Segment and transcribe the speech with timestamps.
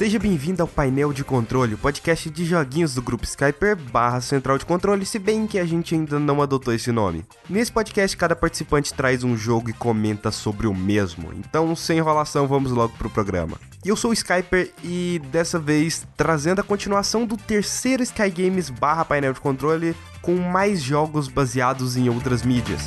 [0.00, 4.64] Seja bem-vindo ao Painel de Controle, podcast de joguinhos do grupo Skyper barra Central de
[4.64, 7.22] Controle, se bem que a gente ainda não adotou esse nome.
[7.50, 12.48] Nesse podcast, cada participante traz um jogo e comenta sobre o mesmo, então sem enrolação,
[12.48, 13.58] vamos logo pro programa.
[13.84, 19.04] Eu sou o Skyper e dessa vez trazendo a continuação do terceiro Sky Games barra
[19.04, 22.80] Painel de Controle com mais jogos baseados em outras mídias.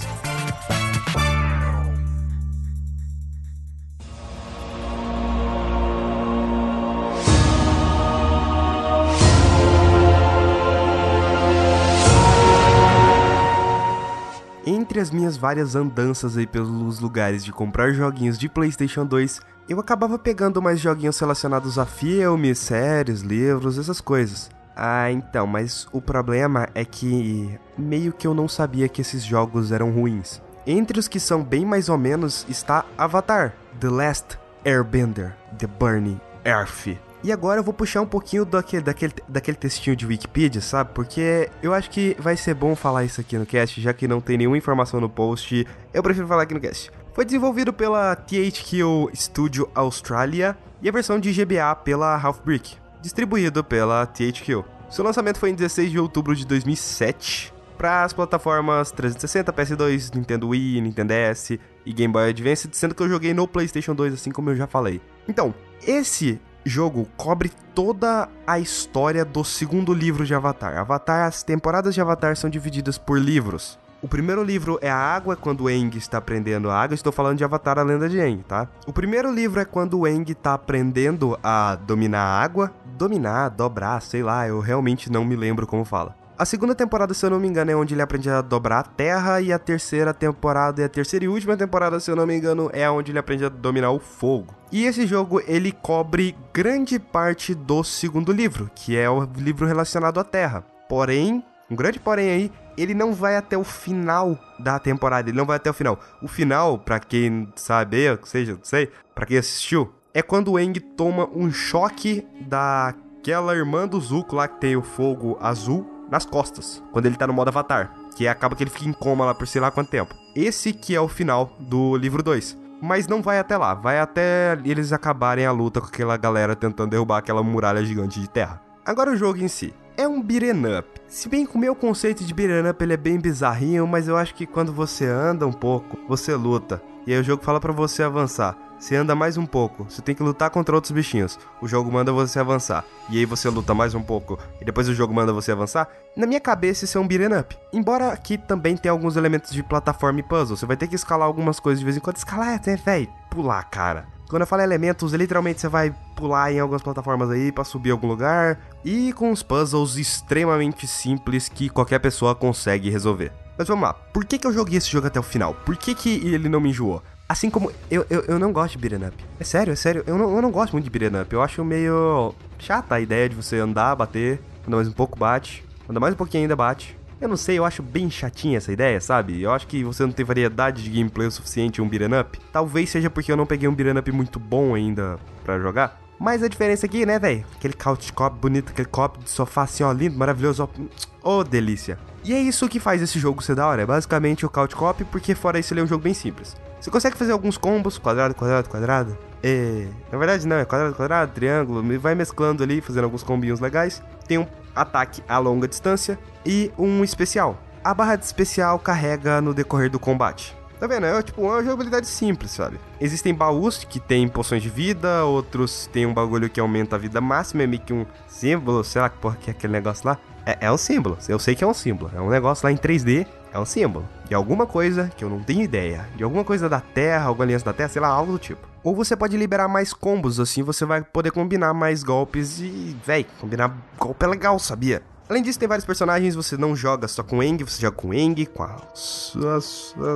[14.93, 19.79] Entre as minhas várias andanças aí pelos lugares de comprar joguinhos de PlayStation 2, eu
[19.79, 24.51] acabava pegando mais joguinhos relacionados a filmes, séries, livros, essas coisas.
[24.75, 29.71] Ah, então, mas o problema é que meio que eu não sabia que esses jogos
[29.71, 30.39] eram ruins.
[30.63, 36.21] Entre os que são bem mais ou menos está Avatar, The Last Airbender, The Burning
[36.45, 36.99] Earth.
[37.23, 40.91] E agora eu vou puxar um pouquinho daquele, daquele, daquele textinho de Wikipedia, sabe?
[40.93, 44.19] Porque eu acho que vai ser bom falar isso aqui no cast, já que não
[44.19, 45.65] tem nenhuma informação no post.
[45.93, 46.91] Eu prefiro falar aqui no cast.
[47.13, 53.63] Foi desenvolvido pela THQ Studio Australia e a versão de GBA pela Half Brick, distribuído
[53.63, 54.61] pela THQ.
[54.89, 60.49] Seu lançamento foi em 16 de outubro de 2007 para as plataformas 360, PS2, Nintendo
[60.49, 61.51] Wii, Nintendo DS
[61.85, 64.67] e Game Boy Advance, sendo que eu joguei no PlayStation 2, assim como eu já
[64.67, 65.01] falei.
[65.27, 65.53] Então,
[65.85, 70.77] esse jogo cobre toda a história do segundo livro de Avatar.
[70.77, 73.77] Avatar, as temporadas de Avatar são divididas por livros.
[74.01, 76.93] O primeiro livro é a água, quando o Aang está aprendendo a água.
[76.93, 78.67] Estou falando de Avatar, a lenda de Aang, tá?
[78.85, 82.71] O primeiro livro é quando o Aang está aprendendo a dominar a água.
[82.97, 86.15] Dominar, dobrar, sei lá, eu realmente não me lembro como fala.
[86.35, 88.83] A segunda temporada, se eu não me engano, é onde ele aprende a dobrar a
[88.83, 92.35] terra, e a terceira temporada, e a terceira e última temporada, se eu não me
[92.35, 94.55] engano, é onde ele aprende a dominar o fogo.
[94.71, 100.19] E esse jogo, ele cobre grande parte do segundo livro, que é o livro relacionado
[100.19, 100.65] à terra.
[100.89, 105.45] Porém, um grande porém aí, ele não vai até o final da temporada, ele não
[105.45, 105.99] vai até o final.
[106.19, 110.59] O final, para quem sabe, ou seja, não sei, para quem assistiu, é quando o
[110.59, 116.25] Eng toma um choque daquela irmã do Zuko lá que tem o fogo azul nas
[116.25, 119.33] costas, quando ele tá no modo avatar, que acaba que ele fica em coma lá
[119.33, 120.15] por sei lá quanto tempo.
[120.35, 122.57] Esse que é o final do livro 2.
[122.81, 126.89] Mas não vai até lá, vai até eles acabarem a luta com aquela galera tentando
[126.89, 128.61] derrubar aquela muralha gigante de terra.
[128.85, 129.73] Agora o jogo em si.
[129.95, 130.89] É um beat'em up.
[131.07, 134.17] Se bem que o meu conceito de beat'em up ele é bem bizarrinho, mas eu
[134.17, 136.81] acho que quando você anda um pouco, você luta.
[137.05, 138.57] E aí o jogo fala para você avançar.
[138.83, 141.39] Você anda mais um pouco, você tem que lutar contra outros bichinhos.
[141.61, 142.83] O jogo manda você avançar.
[143.09, 145.87] E aí você luta mais um pouco, e depois o jogo manda você avançar.
[146.17, 147.57] Na minha cabeça, isso é um beat'em up.
[147.71, 150.57] Embora aqui também tenha alguns elementos de plataforma e puzzle.
[150.57, 152.17] Você vai ter que escalar algumas coisas de vez em quando.
[152.17, 154.05] Escalar é, velho, pular, cara.
[154.29, 158.07] Quando eu falo elementos, literalmente você vai pular em algumas plataformas aí para subir algum
[158.09, 158.59] lugar.
[158.83, 163.31] E com uns puzzles extremamente simples que qualquer pessoa consegue resolver.
[163.57, 165.53] Mas vamos lá, por que, que eu joguei esse jogo até o final?
[165.53, 167.01] Por que, que ele não me enjoou?
[167.27, 169.15] Assim como eu, eu, eu não gosto de beat'em up.
[169.39, 170.03] É sério, é sério.
[170.05, 171.33] Eu não, eu não gosto muito de beat'em up.
[171.33, 175.63] Eu acho meio chata a ideia de você andar, bater, andar mais um pouco, bate.
[175.89, 176.97] Anda mais um pouquinho ainda, bate.
[177.19, 179.41] Eu não sei, eu acho bem chatinha essa ideia, sabe?
[179.41, 182.37] Eu acho que você não tem variedade de gameplay o suficiente em um beat'em up.
[182.51, 186.02] Talvez seja porque eu não peguei um beat'em up muito bom ainda para jogar.
[186.19, 187.45] Mas a diferença aqui, né, velho?
[187.55, 190.67] Aquele couch cop bonito, aquele copo de sofá assim, ó, lindo, maravilhoso, ó.
[191.25, 191.97] Oh, delícia.
[192.25, 193.81] E é isso que faz esse jogo ser da hora.
[193.81, 196.53] É basicamente o couch cop, porque fora isso ele é um jogo bem simples.
[196.81, 199.17] Você consegue fazer alguns combos, quadrado, quadrado, quadrado.
[199.41, 204.03] É, na verdade não, é quadrado, quadrado, triângulo, vai mesclando ali, fazendo alguns combinhos legais.
[204.27, 204.45] Tem um
[204.75, 207.57] ataque a longa distância e um especial.
[207.83, 210.53] A barra de especial carrega no decorrer do combate.
[210.83, 211.05] Tá vendo?
[211.05, 212.77] É tipo uma jogabilidade simples, sabe?
[212.99, 217.21] Existem baús que tem poções de vida, outros tem um bagulho que aumenta a vida
[217.21, 220.17] máxima, é meio que um símbolo, sei lá porra que é aquele negócio lá.
[220.45, 222.75] É, é um símbolo, eu sei que é um símbolo, é um negócio lá em
[222.75, 224.05] 3D, é um símbolo.
[224.27, 226.05] De alguma coisa que eu não tenho ideia.
[226.17, 228.67] De alguma coisa da Terra, alguma aliança da Terra, sei lá, algo do tipo.
[228.83, 233.25] Ou você pode liberar mais combos, assim você vai poder combinar mais golpes e, véi,
[233.39, 235.01] combinar golpe é legal, sabia?
[235.29, 238.45] Além disso, tem vários personagens, você não joga só com Eng, você joga com Eng,
[238.45, 238.75] com a.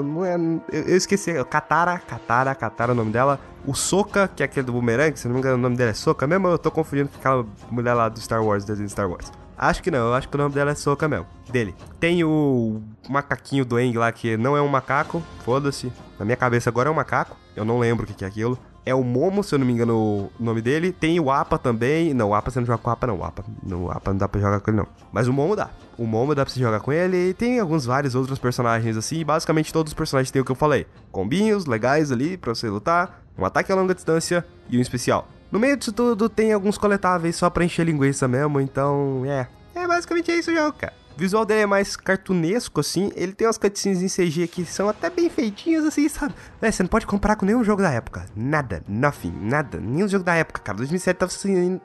[0.04, 0.36] Não é.
[0.72, 1.32] Eu esqueci.
[1.46, 3.40] Katara, Katara, Katara é o nome dela.
[3.66, 5.94] O Soka, que é aquele do Boomerang, se não me engano o nome dela é
[5.94, 9.32] Soka mesmo, eu tô confundindo com aquela mulher lá do Star Wars, desenho Star Wars.
[9.58, 11.26] Acho que não, eu acho que o nome dela é Soka mesmo.
[11.50, 11.74] Dele.
[12.00, 15.92] Tem o macaquinho do Eng lá, que não é um macaco, foda-se.
[16.20, 18.58] Na minha cabeça agora é um macaco, eu não lembro o que é aquilo.
[18.88, 20.94] É o Momo, se eu não me engano o nome dele.
[20.94, 22.14] Tem o Apa também.
[22.14, 23.20] Não, o Apa você não joga com o Apa, não.
[23.20, 24.88] O Apa, não, o Apa não dá pra jogar com ele, não.
[25.12, 25.70] Mas o Momo dá.
[25.98, 27.32] O Momo dá pra você jogar com ele.
[27.32, 29.26] E tem alguns vários outros personagens assim.
[29.26, 33.22] Basicamente todos os personagens têm o que eu falei: combinhos legais ali pra você lutar.
[33.38, 35.28] Um ataque a longa distância e um especial.
[35.52, 39.48] No meio disso tudo tem alguns coletáveis só pra encher linguiça mesmo, então é.
[39.76, 40.94] É basicamente isso o jogo, cara.
[41.18, 43.12] O visual dele é mais cartunesco, assim.
[43.16, 46.36] Ele tem umas cutscenes em CG que são até bem feitinhas, assim, sabe?
[46.62, 48.28] É, você não pode comparar com nenhum jogo da época.
[48.36, 49.80] Nada, nothing, nada.
[49.80, 50.78] Nenhum jogo da época, cara.
[50.78, 51.32] 2007 tava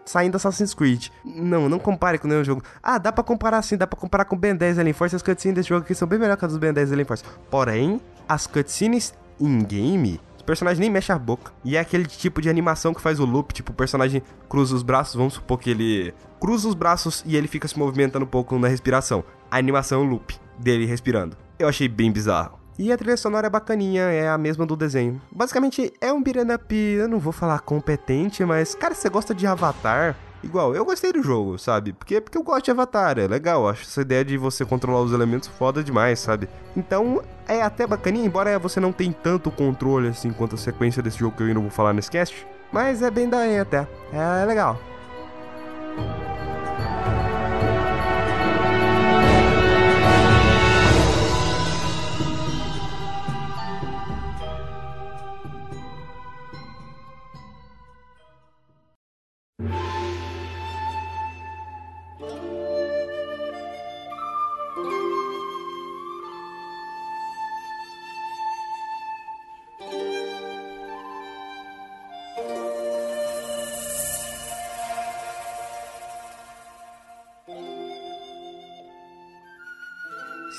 [0.04, 1.08] saindo Assassin's Creed.
[1.24, 2.62] Não, não compare com nenhum jogo.
[2.82, 5.16] Ah, dá pra comparar sim, dá pra comparar com Ben 10 Alien Force.
[5.16, 7.24] As cutscenes desse jogo aqui são bem melhores que as dos Ben 10 Alien Force.
[7.50, 11.52] Porém, as cutscenes in-game o personagem nem mexe a boca.
[11.64, 14.82] E é aquele tipo de animação que faz o loop, tipo, o personagem cruza os
[14.82, 18.58] braços, vamos supor que ele cruza os braços e ele fica se movimentando um pouco
[18.58, 19.24] na respiração.
[19.50, 21.36] A animação é um loop dele respirando.
[21.58, 22.58] Eu achei bem bizarro.
[22.78, 25.20] E a trilha sonora é bacaninha, é a mesma do desenho.
[25.30, 29.34] Basicamente, é um beat'em up, eu não vou falar competente, mas, cara, se você gosta
[29.34, 31.92] de Avatar, igual, eu gostei do jogo, sabe?
[31.92, 35.12] Porque, porque eu gosto de Avatar, é legal, acho essa ideia de você controlar os
[35.12, 36.48] elementos foda demais, sabe?
[36.76, 41.18] Então, é até bacaninha, embora você não tenha tanto controle assim quanto a sequência desse
[41.18, 44.78] jogo que eu ainda vou falar nesse cast, mas é bem daí até, é legal.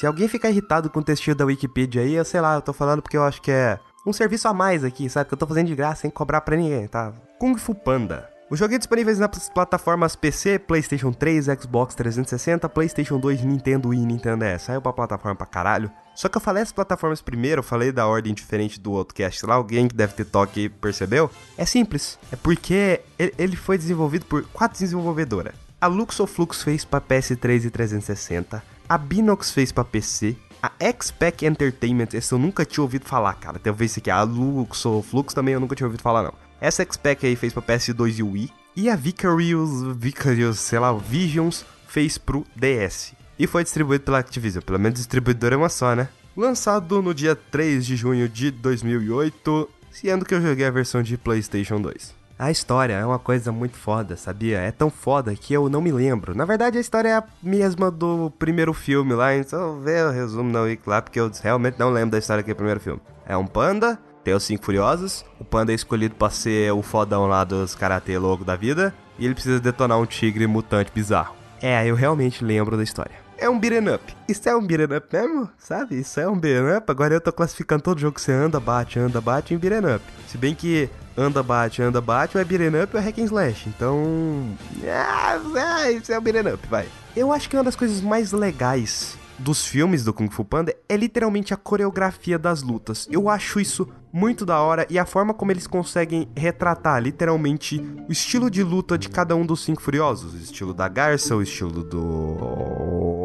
[0.04, 2.74] Se alguém ficar irritado com o textinho da Wikipedia aí, eu sei lá, eu tô
[2.74, 5.30] falando porque eu acho que é um serviço a mais aqui, sabe?
[5.30, 7.14] Que eu tô fazendo de graça sem cobrar pra ninguém, tá?
[7.40, 8.30] Kung Fu Panda.
[8.52, 13.98] O jogo é disponível nas plataformas PC, PlayStation 3, Xbox 360, PlayStation 2, Nintendo e
[13.98, 14.64] Nintendo DS.
[14.64, 15.90] Saiu pra plataforma pra caralho.
[16.14, 19.46] Só que eu falei as plataformas primeiro, eu falei da ordem diferente do outro cast
[19.46, 21.32] lá, alguém que deve ter toque percebeu?
[21.58, 25.54] É simples, é porque ele foi desenvolvido por quatro desenvolvedoras.
[25.80, 32.10] A Luxoflux fez pra PS3 e 360, a Binox fez para PC, a X-Pac Entertainment,
[32.14, 33.60] essa eu nunca tinha ouvido falar, cara.
[33.60, 36.34] Talvez aqui, a Lux ou Flux também eu nunca tinha ouvido falar, não.
[36.62, 38.54] Essa X-Pac aí fez pra PS2 e Wii.
[38.76, 43.14] E a Vicarious, Vicarious, sei lá, Visions fez pro DS.
[43.38, 46.08] E foi distribuído pela Activision, pelo menos distribuidora é uma só, né?
[46.36, 51.18] Lançado no dia 3 de junho de 2008, sendo que eu joguei a versão de
[51.18, 52.16] PlayStation 2.
[52.38, 54.58] A história é uma coisa muito foda, sabia?
[54.58, 56.36] É tão foda que eu não me lembro.
[56.36, 60.52] Na verdade, a história é a mesma do primeiro filme lá, então vê o resumo
[60.52, 63.00] na Wiki lá, porque eu realmente não lembro da história do primeiro filme.
[63.26, 67.28] É um panda, tem os cinco furiosos, o panda é escolhido pra ser o fodão
[67.28, 71.36] lá dos karatê louco da vida, e ele precisa detonar um tigre mutante bizarro.
[71.62, 73.23] É, eu realmente lembro da história.
[73.44, 74.16] É um beat'em up.
[74.25, 76.00] Isso é um beat'em up mesmo, sabe?
[76.00, 76.90] Isso é um beat'em up.
[76.90, 80.06] Agora eu tô classificando todo jogo que você anda, bate, anda, bate em beat'em up.
[80.30, 83.25] Se bem que anda, bate, anda, bate, ou é beat'em up ou é hack and
[83.25, 83.68] slash.
[83.68, 84.48] Então,
[84.88, 86.88] ah, isso é o beat'em up, vai.
[87.18, 90.96] Eu acho que uma das coisas mais legais dos filmes do Kung Fu Panda é
[90.96, 93.10] literalmente a coreografia das lutas.
[93.12, 98.12] Eu acho isso muito da hora e a forma como eles conseguem retratar literalmente o
[98.12, 101.83] estilo de luta de cada um dos cinco furiosos, o estilo da garça, o estilo
[101.83, 103.24] do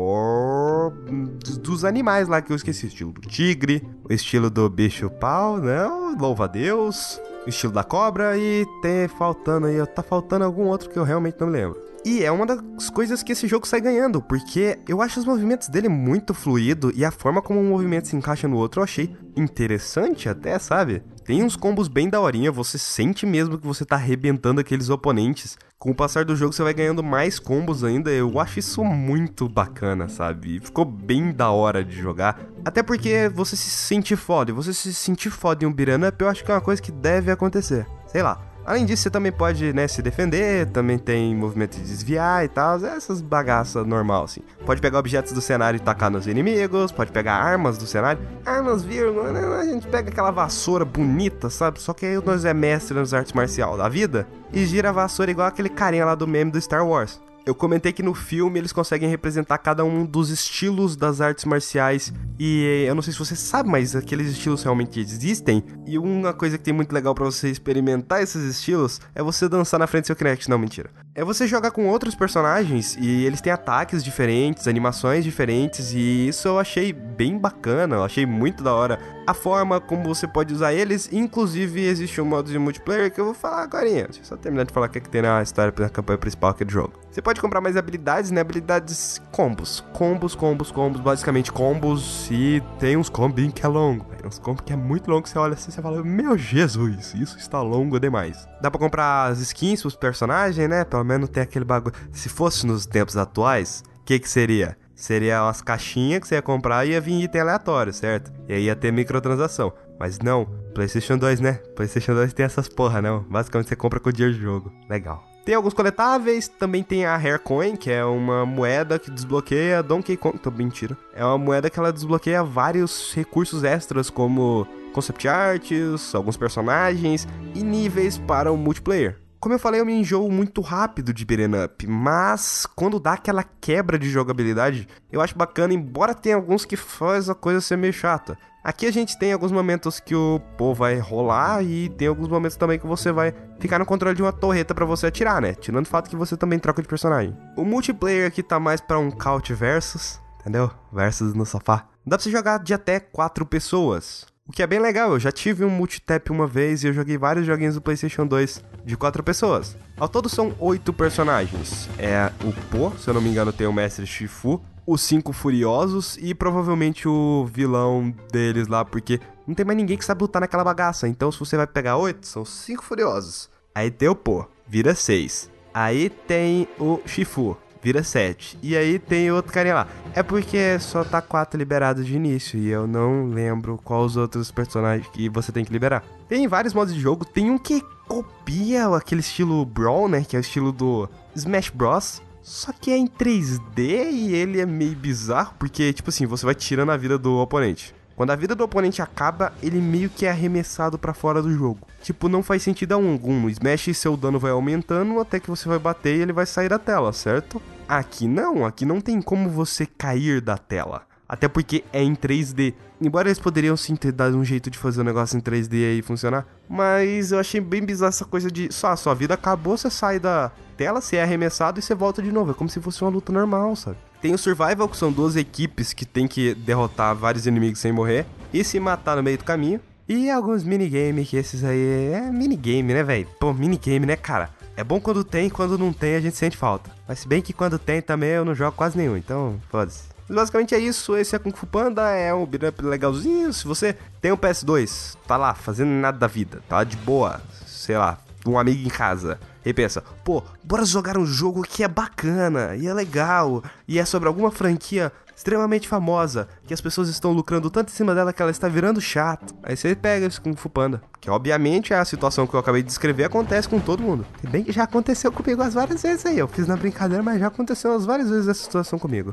[1.60, 5.58] dos animais lá que eu esqueci, o estilo do tigre, o estilo do bicho pau,
[5.58, 10.88] não, louva a Deus, estilo da cobra e tem faltando aí, tá faltando algum outro
[10.88, 11.78] que eu realmente não me lembro.
[12.04, 15.68] E é uma das coisas que esse jogo sai ganhando, porque eu acho os movimentos
[15.68, 19.16] dele muito fluido e a forma como um movimento se encaixa no outro eu achei
[19.36, 21.02] interessante até, sabe?
[21.24, 25.58] Tem uns combos bem daorinha, você sente mesmo que você tá arrebentando aqueles oponentes.
[25.78, 29.48] Com o passar do jogo você vai ganhando mais combos ainda, eu acho isso muito
[29.48, 30.60] bacana, sabe?
[30.60, 32.40] Ficou bem da hora de jogar.
[32.64, 36.16] Até porque você se sentir foda, e você se sentir foda em um beat'em up,
[36.18, 37.86] eu acho que é uma coisa que deve acontecer.
[38.06, 42.44] Sei lá, Além disso, você também pode, né, se defender, também tem movimento de desviar
[42.44, 44.42] e tal, essas bagaças normal, assim.
[44.66, 48.20] Pode pegar objetos do cenário e tacar nos inimigos, pode pegar armas do cenário.
[48.44, 51.80] Armas, vírgula, né, a gente pega aquela vassoura bonita, sabe?
[51.80, 55.30] Só que aí nós é mestre nas artes marcial da vida e gira a vassoura
[55.30, 57.18] igual aquele carinha lá do meme do Star Wars.
[57.48, 62.12] Eu comentei que no filme eles conseguem representar cada um dos estilos das artes marciais.
[62.38, 65.64] E eu não sei se você sabe, mas aqueles estilos realmente existem.
[65.86, 69.80] E uma coisa que tem muito legal para você experimentar esses estilos é você dançar
[69.80, 70.50] na frente do seu Kinect.
[70.50, 70.90] Não, mentira.
[71.14, 76.46] É você jogar com outros personagens e eles têm ataques diferentes, animações diferentes e isso
[76.46, 78.98] eu achei bem bacana, eu achei muito da hora
[79.28, 83.26] a forma como você pode usar eles, inclusive existe um modo de multiplayer que eu
[83.26, 83.84] vou falar agora.
[83.84, 86.16] Deixa eu só terminar de falar o que, é que tem na história na campanha
[86.16, 86.94] principal aqui do jogo.
[87.10, 88.40] Você pode comprar mais habilidades, né?
[88.40, 89.84] Habilidades combos.
[89.92, 94.72] Combos, combos, combos, basicamente combos e tem uns combos que é longo, Uns combos que
[94.72, 98.46] é muito longo, você olha assim e fala, meu Jesus, isso está longo demais.
[98.60, 100.84] Dá pra comprar as skins pros personagens, né?
[100.84, 101.94] Pelo menos tem aquele bagulho.
[102.12, 104.76] Se fosse nos tempos atuais, o que que seria?
[104.94, 108.32] Seria umas caixinhas que você ia comprar e ia vir item aleatório, certo?
[108.48, 109.72] E aí ia ter microtransação.
[109.98, 111.54] Mas não, PlayStation 2, né?
[111.74, 113.22] PlayStation 2 tem essas porra, não.
[113.22, 114.72] Basicamente você compra com o dinheiro do jogo.
[114.88, 115.24] Legal.
[115.44, 120.38] Tem alguns coletáveis, também tem a Haircoin, que é uma moeda que desbloqueia Donkey Kong.
[120.38, 120.96] Tô mentira.
[121.14, 127.62] É uma moeda que ela desbloqueia vários recursos extras, como concept arts, alguns personagens e
[127.62, 129.16] níveis para o multiplayer.
[129.40, 133.44] Como eu falei, eu me enjoo muito rápido de beat'em up, mas quando dá aquela
[133.44, 137.92] quebra de jogabilidade, eu acho bacana, embora tenha alguns que faz a coisa ser meio
[137.92, 138.36] chata.
[138.64, 142.56] Aqui a gente tem alguns momentos que o pô vai rolar e tem alguns momentos
[142.56, 145.54] também que você vai ficar no controle de uma torreta para você atirar, né?
[145.54, 147.36] Tirando o fato que você também troca de personagem.
[147.56, 150.68] O multiplayer aqui tá mais para um couch versus, entendeu?
[150.92, 151.86] Versus no sofá.
[152.04, 154.26] Dá pra você jogar de até quatro pessoas.
[154.48, 157.18] O que é bem legal, eu já tive um multitap uma vez e eu joguei
[157.18, 159.76] vários joguinhos do PlayStation 2 de quatro pessoas.
[159.94, 161.86] Ao todo são oito personagens.
[161.98, 166.16] É o Po, se eu não me engano, tem o Mestre Shifu, os Cinco Furiosos
[166.18, 170.64] e provavelmente o vilão deles lá, porque não tem mais ninguém que sabe lutar naquela
[170.64, 171.06] bagaça.
[171.06, 173.50] Então, se você vai pegar oito, são cinco Furiosos.
[173.74, 175.50] Aí tem o Po, vira seis.
[175.74, 178.58] Aí tem o Shifu, vira 7.
[178.62, 179.88] E aí tem outro carinha lá.
[180.14, 184.50] É porque só tá 4 liberados de início e eu não lembro quais os outros
[184.50, 186.04] personagens que você tem que liberar.
[186.28, 190.38] Tem vários modos de jogo, tem um que copia aquele estilo Brawl, né, que é
[190.38, 192.22] o estilo do Smash Bros.
[192.42, 196.54] Só que é em 3D e ele é meio bizarro, porque, tipo assim, você vai
[196.54, 197.94] tirando a vida do oponente.
[198.18, 201.86] Quando a vida do oponente acaba, ele meio que é arremessado para fora do jogo.
[202.02, 203.42] Tipo, não faz sentido algum.
[203.42, 206.68] No Smash, seu dano vai aumentando até que você vai bater e ele vai sair
[206.68, 207.62] da tela, certo?
[207.88, 211.02] Aqui não, aqui não tem como você cair da tela.
[211.28, 212.74] Até porque é em 3D.
[213.00, 216.02] Embora eles poderiam sim ter dado um jeito de fazer o negócio em 3D aí
[216.02, 216.44] funcionar.
[216.68, 220.50] Mas eu achei bem bizarro essa coisa de só sua vida acabou, você sai da
[220.76, 222.50] tela, você é arremessado e você volta de novo.
[222.50, 224.07] É como se fosse uma luta normal, sabe?
[224.20, 228.26] Tem o Survival, que são duas equipes que tem que derrotar vários inimigos sem morrer
[228.52, 229.80] e se matar no meio do caminho.
[230.08, 233.28] E alguns minigame, que esses aí é minigame, né, velho?
[233.38, 234.50] Pô, minigame, né, cara?
[234.76, 236.90] É bom quando tem, quando não tem a gente sente falta.
[237.06, 240.04] Mas se bem que quando tem também eu não jogo quase nenhum, então foda-se.
[240.28, 243.52] Basicamente é isso, esse é Kung Fu Panda, é um beat'em up legalzinho.
[243.52, 247.96] Se você tem um PS2, tá lá fazendo nada da vida, tá de boa, sei
[247.96, 252.74] lá, um amigo em casa, e pensa, pô, bora jogar um jogo que é bacana,
[252.76, 257.70] e é legal, e é sobre alguma franquia extremamente famosa, que as pessoas estão lucrando
[257.70, 259.54] tanto em cima dela que ela está virando chato.
[259.62, 262.88] Aí você pega esse Kung Fu Panda, que obviamente a situação que eu acabei de
[262.88, 264.26] descrever acontece com todo mundo.
[264.40, 267.38] Se bem que já aconteceu comigo as várias vezes aí, eu fiz na brincadeira, mas
[267.38, 269.32] já aconteceu as várias vezes essa situação comigo.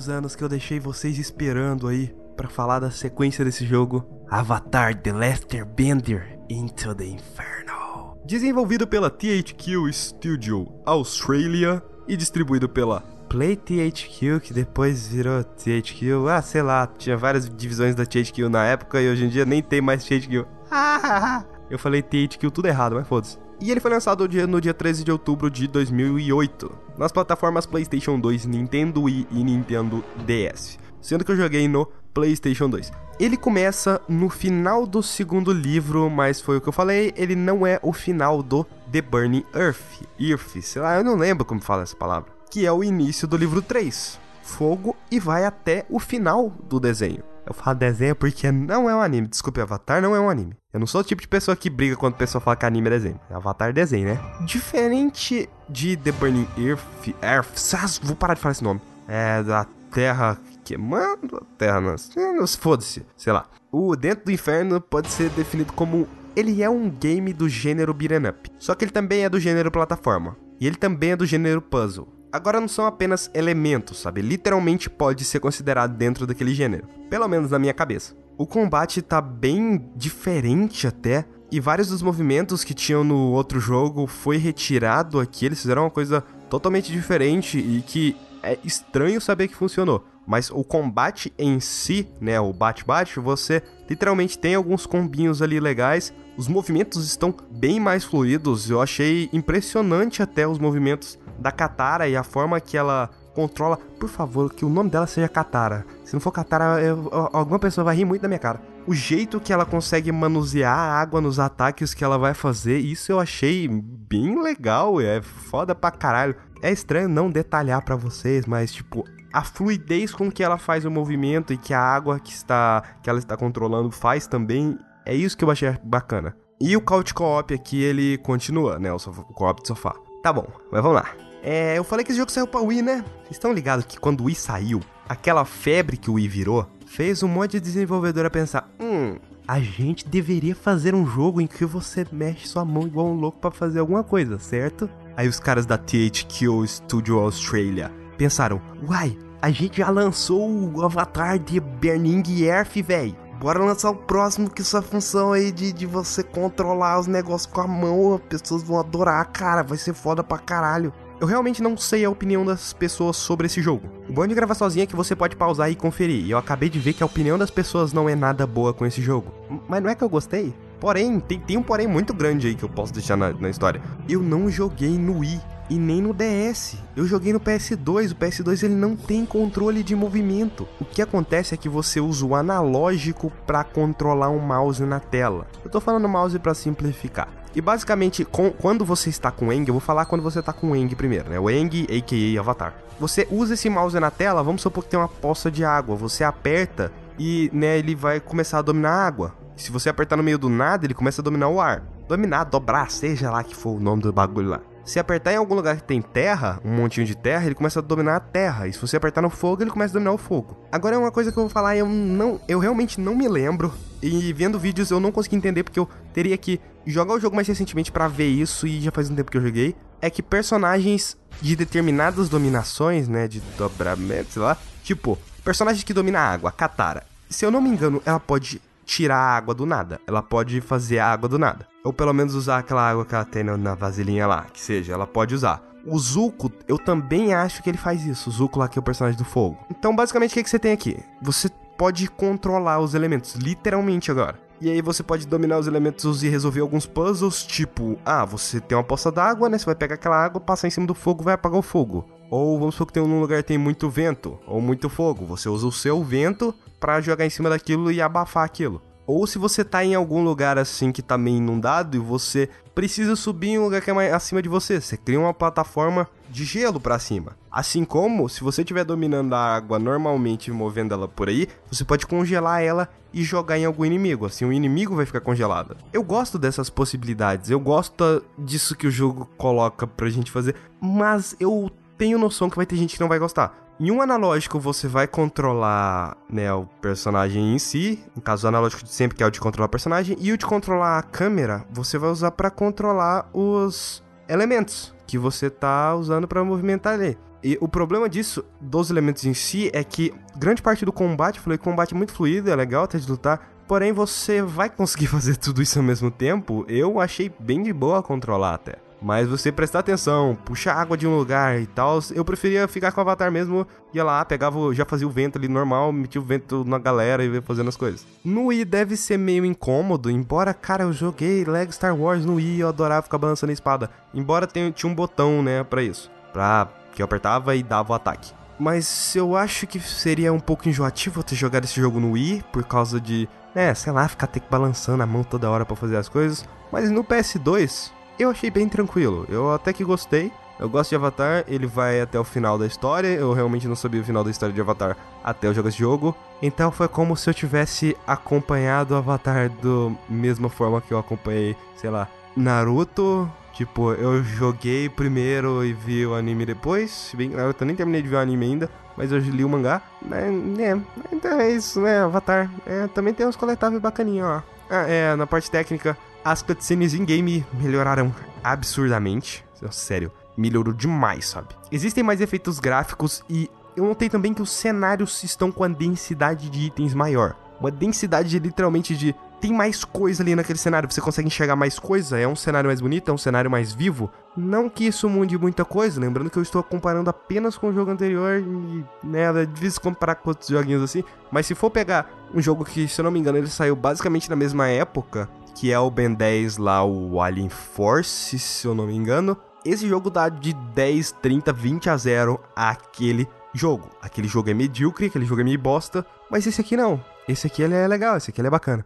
[0.00, 4.94] Muitos anos que eu deixei vocês esperando aí para falar da sequência desse jogo, Avatar
[4.94, 8.16] The Last Airbender Into the Inferno.
[8.24, 16.12] Desenvolvido pela THQ Studio Australia e distribuído pela Play THQ, que depois virou THQ.
[16.30, 19.62] Ah, sei lá, tinha várias divisões da THQ na época e hoje em dia nem
[19.62, 20.46] tem mais THQ.
[21.68, 23.38] Eu falei THQ tudo errado, mas foda-se.
[23.60, 28.46] E ele foi lançado no dia 13 de outubro de 2008, nas plataformas PlayStation 2,
[28.46, 32.90] Nintendo Wii e Nintendo DS, sendo que eu joguei no PlayStation 2.
[33.20, 37.66] Ele começa no final do segundo livro, mas foi o que eu falei, ele não
[37.66, 41.82] é o final do The Burning Earth, Earth, sei lá, eu não lembro como fala
[41.82, 46.50] essa palavra, que é o início do livro 3, Fogo, e vai até o final
[46.66, 47.29] do desenho.
[47.46, 49.26] Eu falo desenho porque não é um anime.
[49.26, 50.54] Desculpe, Avatar não é um anime.
[50.72, 52.86] Eu não sou o tipo de pessoa que briga quando a pessoa fala que anime
[52.86, 53.20] é desenho.
[53.30, 54.20] Avatar é desenho, né?
[54.44, 56.80] Diferente de The Burning Earth,
[57.22, 58.80] Earth vou parar de falar esse nome.
[59.08, 62.10] É da Terra queimando, a Terra nas...
[62.54, 63.46] Foda-se, sei lá.
[63.72, 66.06] O Dentro do Inferno pode ser definido como...
[66.36, 68.50] Ele é um game do gênero beat'em up.
[68.58, 70.36] Só que ele também é do gênero plataforma.
[70.60, 72.06] e ele também é do gênero puzzle.
[72.32, 74.22] Agora não são apenas elementos, sabe?
[74.22, 78.14] Literalmente pode ser considerado dentro daquele gênero, pelo menos na minha cabeça.
[78.38, 84.06] O combate tá bem diferente até, e vários dos movimentos que tinham no outro jogo
[84.06, 89.56] foi retirado aqui, eles fizeram uma coisa totalmente diferente e que é estranho saber que
[89.56, 90.04] funcionou.
[90.24, 96.12] Mas o combate em si, né, o bate-bate, você literalmente tem alguns combinhos ali legais.
[96.36, 98.70] Os movimentos estão bem mais fluidos.
[98.70, 103.78] Eu achei impressionante até os movimentos da Katara e a forma que ela controla.
[103.98, 105.86] Por favor, que o nome dela seja Katara.
[106.04, 108.60] Se não for Katara, eu, alguma pessoa vai rir muito da minha cara.
[108.86, 113.12] O jeito que ela consegue manusear a água nos ataques que ela vai fazer, isso
[113.12, 115.00] eu achei bem legal.
[115.00, 116.34] É foda pra caralho.
[116.62, 120.90] É estranho não detalhar para vocês, mas tipo, a fluidez com que ela faz o
[120.90, 125.36] movimento e que a água que está que ela está controlando faz também, é isso
[125.36, 126.36] que eu achei bacana.
[126.60, 129.94] E o couch co-op aqui, ele continua, né, o, o co-op de sofá.
[130.22, 131.29] Tá bom, mas vamos lá.
[131.42, 133.04] É, eu falei que esse jogo saiu pra Wii, né?
[133.22, 137.22] Vocês estão ligados que quando o Wii saiu, aquela febre que o Wii virou, fez
[137.22, 139.16] um monte de desenvolvedora pensar: hum,
[139.46, 143.38] a gente deveria fazer um jogo em que você mexe sua mão igual um louco
[143.40, 144.88] para fazer alguma coisa, certo?
[145.16, 151.38] Aí os caras da THQ Studio Australia pensaram: uai, a gente já lançou o avatar
[151.38, 153.16] de Burning Earth, velho.
[153.40, 157.62] Bora lançar o próximo que essa função aí de, de você controlar os negócios com
[157.62, 160.92] a mão, as pessoas vão adorar, cara, vai ser foda pra caralho.
[161.20, 163.86] Eu realmente não sei a opinião das pessoas sobre esse jogo.
[164.08, 166.24] O bom de gravar sozinho é que você pode pausar e conferir.
[166.24, 168.86] E eu acabei de ver que a opinião das pessoas não é nada boa com
[168.86, 169.30] esse jogo.
[169.68, 170.54] Mas não é que eu gostei.
[170.80, 173.82] Porém, tem, tem um porém muito grande aí que eu posso deixar na, na história.
[174.08, 176.78] Eu não joguei no Wii e nem no DS.
[176.96, 180.66] Eu joguei no PS2, o PS2 ele não tem controle de movimento.
[180.80, 185.46] O que acontece é que você usa o analógico para controlar um mouse na tela.
[185.62, 187.39] Eu tô falando mouse para simplificar.
[187.54, 190.52] E basicamente, com, quando você está com o Eng, eu vou falar quando você está
[190.52, 191.38] com o Eng primeiro, né?
[191.38, 192.40] O Eng, a.k.a.
[192.40, 192.74] Avatar.
[192.98, 195.96] Você usa esse mouse na tela, vamos supor que tem uma poça de água.
[195.96, 199.34] Você aperta e, né, ele vai começar a dominar a água.
[199.56, 201.82] Se você apertar no meio do nada, ele começa a dominar o ar.
[202.08, 204.60] Dominar, dobrar, seja lá que for o nome do bagulho lá.
[204.84, 207.82] Se apertar em algum lugar que tem terra, um montinho de terra, ele começa a
[207.82, 208.66] dominar a terra.
[208.66, 210.56] E se você apertar no fogo, ele começa a dominar o fogo.
[210.72, 213.72] Agora é uma coisa que eu vou falar, eu não, eu realmente não me lembro.
[214.02, 217.46] E vendo vídeos eu não consegui entender porque eu teria que jogar o jogo mais
[217.46, 219.74] recentemente para ver isso e já faz um tempo que eu joguei.
[220.00, 226.20] É que personagens de determinadas dominações, né, de dobramento, sei lá, tipo, personagem que domina
[226.20, 227.04] a água, Katara.
[227.28, 230.00] Se eu não me engano, ela pode tirar a água do nada.
[230.06, 231.66] Ela pode fazer a água do nada.
[231.84, 235.06] Ou pelo menos usar aquela água que ela tem na vasilhinha lá, que seja, ela
[235.06, 235.62] pode usar.
[235.86, 238.28] O Zuko, eu também acho que ele faz isso.
[238.28, 239.58] O Zuko lá que é o personagem do fogo.
[239.70, 240.98] Então, basicamente, o que, que você tem aqui?
[241.22, 244.38] Você pode controlar os elementos, literalmente agora.
[244.60, 248.76] E aí você pode dominar os elementos e resolver alguns puzzles, tipo, ah, você tem
[248.76, 249.56] uma poça d'água, né?
[249.56, 252.06] Você vai pegar aquela água, passar em cima do fogo, vai apagar o fogo.
[252.28, 255.24] Ou vamos supor que tem um lugar que tem muito vento ou muito fogo.
[255.24, 258.82] Você usa o seu vento para jogar em cima daquilo e abafar aquilo.
[259.06, 263.16] Ou se você tá em algum lugar assim que tá meio inundado e você precisa
[263.16, 266.44] subir em um lugar que é mais acima de você, você cria uma plataforma de
[266.44, 267.36] gelo para cima.
[267.50, 272.06] Assim como se você estiver dominando a água normalmente movendo ela por aí, você pode
[272.06, 275.76] congelar ela e jogar em algum inimigo, assim o inimigo vai ficar congelado.
[275.92, 281.34] Eu gosto dessas possibilidades, eu gosto disso que o jogo coloca pra gente fazer, mas
[281.40, 283.60] eu tenho noção que vai ter gente que não vai gostar.
[283.80, 288.84] Em um analógico você vai controlar né, o personagem em si, no caso o analógico
[288.84, 291.64] de sempre que é o de controlar o personagem, e o de controlar a câmera
[291.70, 297.18] você vai usar para controlar os elementos que você tá usando para movimentar ali.
[297.42, 301.58] E o problema disso, dos elementos em si, é que grande parte do combate, falei,
[301.58, 305.62] combate é muito fluido, é legal até de lutar, porém você vai conseguir fazer tudo
[305.62, 306.64] isso ao mesmo tempo.
[306.68, 308.89] Eu achei bem de boa controlar até.
[309.02, 313.00] Mas você prestar atenção, puxar água de um lugar e tal, eu preferia ficar com
[313.00, 316.64] o avatar mesmo, ia lá, pegava, já fazia o vento ali normal, metia o vento
[316.66, 318.06] na galera e ia fazendo as coisas.
[318.22, 322.60] No Wii deve ser meio incômodo, embora, cara, eu joguei Lego Star Wars no Wii,
[322.60, 323.90] eu adorava ficar balançando a espada.
[324.12, 327.96] Embora tenha, tinha um botão, né, pra isso, pra que eu apertava e dava o
[327.96, 328.32] ataque.
[328.58, 332.62] Mas eu acho que seria um pouco enjoativo ter jogado esse jogo no Wii, por
[332.64, 335.96] causa de, né, sei lá, ficar ter que balançando a mão toda hora para fazer
[335.96, 336.44] as coisas.
[336.70, 337.90] Mas no PS2,
[338.22, 339.26] eu achei bem tranquilo.
[339.28, 340.32] Eu até que gostei.
[340.58, 343.08] Eu gosto de Avatar, ele vai até o final da história.
[343.08, 346.14] Eu realmente não sabia o final da história de Avatar até eu jogar esse jogo.
[346.42, 351.56] Então foi como se eu tivesse acompanhado o Avatar da mesma forma que eu acompanhei,
[351.76, 353.30] sei lá, Naruto.
[353.54, 356.90] Tipo, eu joguei primeiro e vi o anime depois.
[356.90, 359.42] Se bem que Naruto eu nem terminei de ver o anime ainda, mas eu li
[359.42, 359.80] o mangá.
[360.10, 360.78] É, é
[361.10, 362.02] então é isso, né?
[362.02, 362.50] Avatar.
[362.66, 364.42] É, também tem uns coletáveis bacaninhos, ó.
[364.68, 369.44] Ah, é, na parte técnica, as cutscenes in-game melhoraram absurdamente.
[369.70, 371.48] Sério, melhorou demais, sabe?
[371.70, 376.48] Existem mais efeitos gráficos e eu notei também que os cenários estão com a densidade
[376.50, 377.36] de itens maior.
[377.60, 381.78] Uma densidade de, literalmente de tem mais coisa ali naquele cenário, você consegue enxergar mais
[381.78, 384.10] coisa, é um cenário mais bonito, é um cenário mais vivo.
[384.36, 387.90] Não que isso mude muita coisa, lembrando que eu estou comparando apenas com o jogo
[387.90, 392.40] anterior e, né, é difícil comparar com outros joguinhos assim, mas se for pegar um
[392.40, 395.78] jogo que, se eu não me engano, ele saiu basicamente na mesma época, que é
[395.78, 400.28] o Ben 10 lá, o Alien Force, se eu não me engano, esse jogo dá
[400.28, 403.90] de 10, 30, 20 a 0 àquele jogo.
[404.00, 407.02] Aquele jogo é medíocre, aquele jogo é meio bosta, mas esse aqui não.
[407.28, 408.84] Esse aqui ele é legal, esse aqui ele é bacana.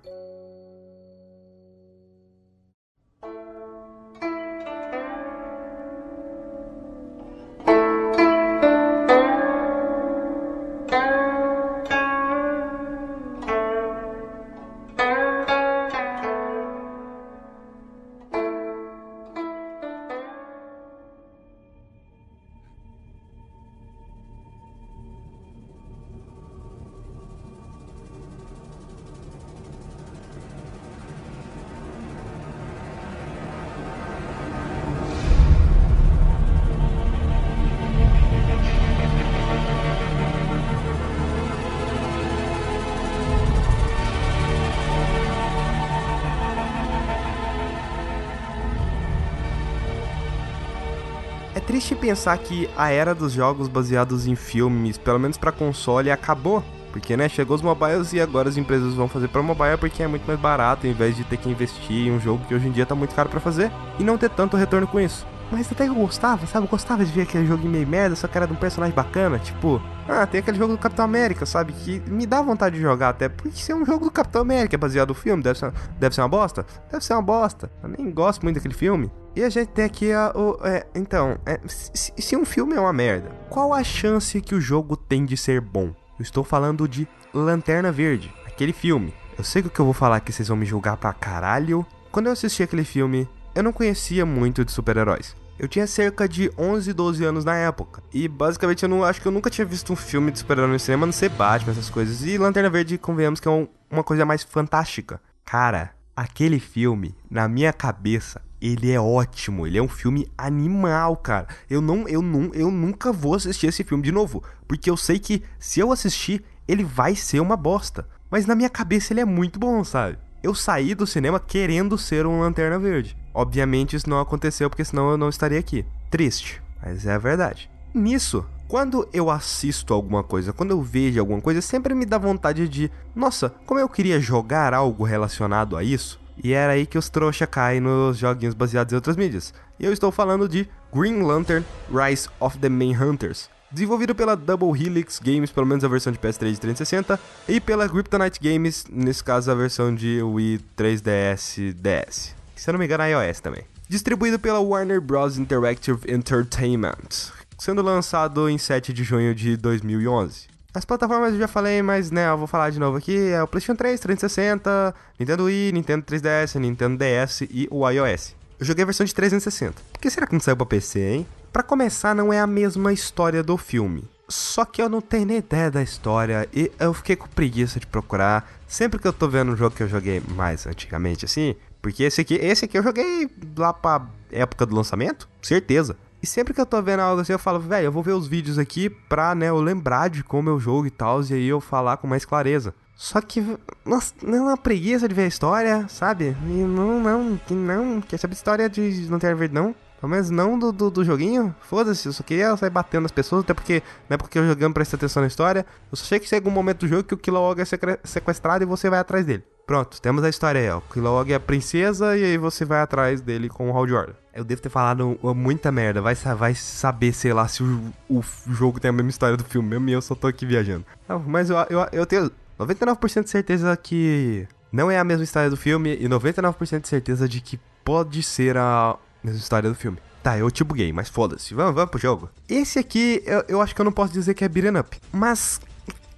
[51.75, 56.63] Triste pensar que a era dos jogos baseados em filmes, pelo menos para console, acabou.
[56.93, 60.07] Porque, né, chegou os mobiles e agora as empresas vão fazer para mobile porque é
[60.07, 62.71] muito mais barato, em vez de ter que investir em um jogo que hoje em
[62.71, 65.27] dia tá muito caro para fazer e não ter tanto retorno com isso.
[65.51, 66.67] Mas até eu gostava, sabe?
[66.67, 69.41] Eu gostava de ver aquele jogo meio merda, só que era de um personagem bacana,
[69.41, 71.73] tipo, ah, tem aquele jogo do Capitão América, sabe?
[71.73, 74.77] Que me dá vontade de jogar até, porque se é um jogo do Capitão América
[74.77, 76.67] baseado no filme, deve ser, deve ser uma bosta?
[76.91, 77.71] Deve ser uma bosta.
[77.83, 79.11] Eu nem gosto muito daquele filme.
[79.35, 80.59] E a gente tem aqui a, o.
[80.63, 84.61] É, então, é, se, se um filme é uma merda, qual a chance que o
[84.61, 85.95] jogo tem de ser bom?
[86.19, 89.13] Eu estou falando de Lanterna Verde, aquele filme.
[89.37, 91.85] Eu sei que o que eu vou falar aqui vocês vão me julgar pra caralho.
[92.13, 95.35] Quando eu assisti aquele filme, eu não conhecia muito de super-heróis.
[95.59, 98.03] Eu tinha cerca de 11, 12 anos na época.
[98.13, 100.79] E basicamente eu não acho que eu nunca tinha visto um filme de super-herói no
[100.79, 102.23] cinema, não ser Batman, essas coisas.
[102.23, 105.21] E Lanterna Verde, convenhamos que é um, uma coisa mais fantástica.
[105.45, 111.47] Cara, aquele filme, na minha cabeça, ele é ótimo, ele é um filme animal, cara.
[111.71, 115.19] Eu não, eu não, eu nunca vou assistir esse filme de novo, porque eu sei
[115.19, 118.09] que se eu assistir, ele vai ser uma bosta.
[118.31, 120.19] Mas na minha cabeça ele é muito bom, sabe?
[120.45, 123.17] Eu saí do cinema querendo ser um Lanterna Verde.
[123.33, 125.87] Obviamente isso não aconteceu porque senão eu não estaria aqui.
[126.11, 127.71] Triste, mas é a verdade.
[127.95, 132.69] Nisso, quando eu assisto alguma coisa, quando eu vejo alguma coisa, sempre me dá vontade
[132.69, 136.21] de, nossa, como eu queria jogar algo relacionado a isso.
[136.37, 139.55] E era aí que os trouxa caem nos joguinhos baseados em outras mídias.
[139.81, 143.49] E eu estou falando de Green Lantern Rise of the Manhunters.
[143.75, 147.89] Desenvolvido pela Double Helix Games, pelo menos a versão de PS3 de 360, e pela
[147.89, 152.37] Kryptonite Games, nesse caso a versão de Wii 3DS DS.
[152.55, 153.65] Se eu não me engano, a iOS também.
[153.89, 155.39] Distribuído pela Warner Bros.
[155.39, 160.47] Interactive Entertainment, sendo lançado em 7 de junho de 2011.
[160.73, 163.19] As plataformas eu já falei, mas né, eu vou falar de novo aqui.
[163.31, 168.37] É o PlayStation 3, 360, Nintendo Wii, Nintendo 3DS, Nintendo DS e o iOS.
[168.61, 169.83] Eu joguei a versão de 360.
[169.93, 171.27] Por que será que não saiu pra PC, hein?
[171.55, 174.11] Pra começar, não é a mesma história do filme.
[174.29, 177.87] Só que eu não tenho nem ideia da história e eu fiquei com preguiça de
[177.87, 178.51] procurar.
[178.67, 182.21] Sempre que eu tô vendo um jogo que eu joguei mais antigamente, assim, porque esse
[182.21, 185.97] aqui, esse aqui eu joguei lá pra época do lançamento, certeza.
[186.21, 188.27] E sempre que eu tô vendo algo assim, eu falo, velho, eu vou ver os
[188.27, 191.61] vídeos aqui pra, né, eu lembrar de como eu jogo e tal, e aí eu
[191.61, 192.75] falar com mais clareza.
[192.97, 193.41] Só que,
[193.85, 196.37] nossa, não é uma preguiça de ver a história, sabe?
[196.49, 199.73] E não, não, não, quer saber história de Lanterna Verde, não.
[200.01, 201.55] Pelo menos não do, do, do joguinho.
[201.63, 204.75] Foda-se, eu só queria sair batendo nas pessoas, até porque não é porque eu jogando
[204.75, 205.65] presta atenção na história.
[205.91, 207.65] Eu só sei que chega um momento do jogo que o Kilowog é
[208.05, 209.45] sequestrado e você vai atrás dele.
[209.67, 210.79] Pronto, temos a história aí, ó.
[210.79, 214.13] O Kilowog é a princesa e aí você vai atrás dele com o Hal Jordan.
[214.35, 216.03] Eu devo ter falado muita merda.
[216.03, 219.71] Vai, vai saber, sei lá, se o, o jogo tem a mesma história do filme
[219.71, 220.85] mesmo e eu só tô aqui viajando.
[221.09, 225.49] Não, mas eu, eu, eu tenho 99% de certeza que não é a mesma história
[225.49, 229.99] do filme e 99% de certeza de que pode ser a mesma história do filme.
[230.23, 231.53] Tá, eu te buguei, mas foda-se.
[231.55, 232.31] Vamos, vamos pro jogo.
[232.49, 234.99] Esse aqui, eu, eu acho que eu não posso dizer que é beat'em up.
[235.13, 235.61] Mas